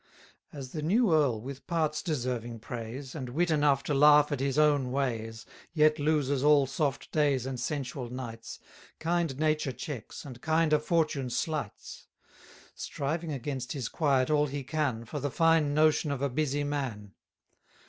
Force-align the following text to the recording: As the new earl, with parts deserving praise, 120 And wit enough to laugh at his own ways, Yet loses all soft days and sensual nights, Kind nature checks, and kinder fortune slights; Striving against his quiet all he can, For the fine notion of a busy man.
As 0.51 0.71
the 0.71 0.81
new 0.81 1.13
earl, 1.13 1.39
with 1.39 1.67
parts 1.67 2.01
deserving 2.01 2.57
praise, 2.61 3.13
120 3.13 3.17
And 3.19 3.29
wit 3.37 3.51
enough 3.51 3.83
to 3.83 3.93
laugh 3.93 4.31
at 4.31 4.39
his 4.39 4.57
own 4.57 4.89
ways, 4.91 5.45
Yet 5.73 5.99
loses 5.99 6.43
all 6.43 6.65
soft 6.65 7.11
days 7.11 7.45
and 7.45 7.59
sensual 7.59 8.09
nights, 8.09 8.57
Kind 8.99 9.37
nature 9.37 9.71
checks, 9.71 10.25
and 10.25 10.41
kinder 10.41 10.79
fortune 10.79 11.29
slights; 11.29 12.07
Striving 12.73 13.31
against 13.31 13.73
his 13.73 13.89
quiet 13.89 14.31
all 14.31 14.47
he 14.47 14.63
can, 14.63 15.05
For 15.05 15.19
the 15.19 15.29
fine 15.29 15.75
notion 15.75 16.09
of 16.09 16.23
a 16.23 16.29
busy 16.29 16.63
man. 16.63 17.13